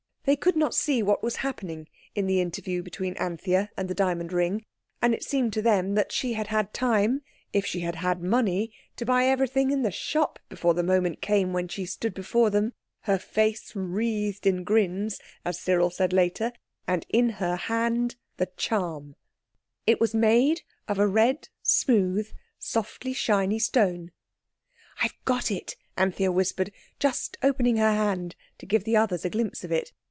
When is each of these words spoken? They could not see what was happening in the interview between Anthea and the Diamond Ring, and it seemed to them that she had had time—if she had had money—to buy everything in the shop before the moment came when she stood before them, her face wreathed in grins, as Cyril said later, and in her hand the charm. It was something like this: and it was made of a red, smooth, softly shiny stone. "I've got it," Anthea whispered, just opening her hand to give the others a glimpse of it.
They 0.23 0.35
could 0.35 0.55
not 0.55 0.75
see 0.75 1.01
what 1.01 1.23
was 1.23 1.37
happening 1.37 1.87
in 2.13 2.27
the 2.27 2.41
interview 2.41 2.83
between 2.83 3.15
Anthea 3.15 3.71
and 3.75 3.89
the 3.89 3.95
Diamond 3.95 4.31
Ring, 4.31 4.63
and 5.01 5.15
it 5.15 5.23
seemed 5.23 5.51
to 5.53 5.63
them 5.63 5.95
that 5.95 6.11
she 6.11 6.33
had 6.33 6.45
had 6.45 6.75
time—if 6.75 7.65
she 7.65 7.79
had 7.79 7.95
had 7.95 8.21
money—to 8.21 9.03
buy 9.03 9.25
everything 9.25 9.71
in 9.71 9.81
the 9.81 9.89
shop 9.89 10.37
before 10.47 10.75
the 10.75 10.83
moment 10.83 11.21
came 11.23 11.53
when 11.53 11.67
she 11.67 11.87
stood 11.87 12.13
before 12.13 12.51
them, 12.51 12.73
her 13.01 13.17
face 13.17 13.75
wreathed 13.75 14.45
in 14.45 14.63
grins, 14.63 15.19
as 15.43 15.57
Cyril 15.57 15.89
said 15.89 16.13
later, 16.13 16.53
and 16.85 17.03
in 17.09 17.31
her 17.41 17.55
hand 17.55 18.15
the 18.37 18.51
charm. 18.57 19.15
It 19.87 19.99
was 19.99 20.11
something 20.11 20.21
like 20.21 20.35
this: 20.37 20.37
and 20.37 20.49
it 20.51 20.53
was 20.53 20.55
made 20.55 20.61
of 20.87 20.99
a 20.99 21.11
red, 21.11 21.49
smooth, 21.63 22.31
softly 22.59 23.13
shiny 23.13 23.57
stone. 23.57 24.11
"I've 25.01 25.17
got 25.25 25.49
it," 25.49 25.77
Anthea 25.97 26.31
whispered, 26.31 26.71
just 26.99 27.37
opening 27.41 27.77
her 27.77 27.93
hand 27.95 28.35
to 28.59 28.67
give 28.67 28.83
the 28.83 28.95
others 28.97 29.25
a 29.25 29.29
glimpse 29.31 29.63
of 29.63 29.71
it. 29.71 29.93